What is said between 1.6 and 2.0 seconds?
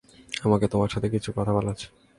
আছে।